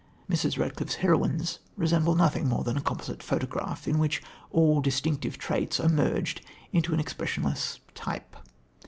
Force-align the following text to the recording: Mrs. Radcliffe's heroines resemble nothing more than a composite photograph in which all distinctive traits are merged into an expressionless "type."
Mrs. 0.27 0.57
Radcliffe's 0.57 0.95
heroines 0.95 1.59
resemble 1.77 2.15
nothing 2.15 2.47
more 2.49 2.63
than 2.63 2.75
a 2.75 2.81
composite 2.81 3.21
photograph 3.21 3.87
in 3.87 3.99
which 3.99 4.19
all 4.49 4.81
distinctive 4.81 5.37
traits 5.37 5.79
are 5.79 5.89
merged 5.89 6.41
into 6.73 6.95
an 6.95 6.99
expressionless 6.99 7.79
"type." 7.93 8.35